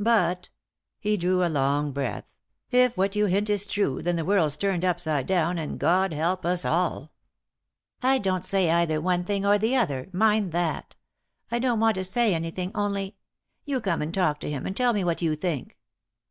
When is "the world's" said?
4.16-4.56